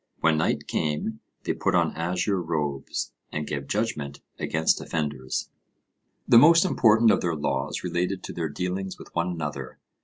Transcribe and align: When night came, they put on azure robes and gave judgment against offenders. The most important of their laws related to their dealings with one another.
When 0.19 0.39
night 0.39 0.65
came, 0.65 1.19
they 1.43 1.53
put 1.53 1.75
on 1.75 1.95
azure 1.95 2.41
robes 2.41 3.11
and 3.31 3.45
gave 3.45 3.67
judgment 3.67 4.19
against 4.39 4.81
offenders. 4.81 5.51
The 6.27 6.39
most 6.39 6.65
important 6.65 7.11
of 7.11 7.21
their 7.21 7.35
laws 7.35 7.83
related 7.83 8.23
to 8.23 8.33
their 8.33 8.49
dealings 8.49 8.97
with 8.97 9.13
one 9.13 9.27
another. 9.27 9.77